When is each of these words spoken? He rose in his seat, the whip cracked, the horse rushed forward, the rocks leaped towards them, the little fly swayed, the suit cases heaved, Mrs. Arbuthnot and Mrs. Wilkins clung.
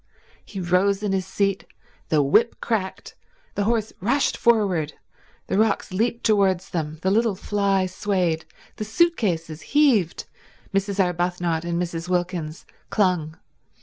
He 0.43 0.59
rose 0.59 1.03
in 1.03 1.11
his 1.11 1.27
seat, 1.27 1.63
the 2.09 2.23
whip 2.23 2.59
cracked, 2.59 3.13
the 3.53 3.65
horse 3.65 3.93
rushed 4.01 4.35
forward, 4.35 4.93
the 5.45 5.59
rocks 5.59 5.93
leaped 5.93 6.23
towards 6.25 6.71
them, 6.71 6.97
the 7.03 7.11
little 7.11 7.35
fly 7.35 7.85
swayed, 7.85 8.45
the 8.77 8.83
suit 8.83 9.15
cases 9.15 9.61
heaved, 9.61 10.25
Mrs. 10.73 10.99
Arbuthnot 10.99 11.63
and 11.65 11.79
Mrs. 11.79 12.09
Wilkins 12.09 12.65
clung. 12.89 13.37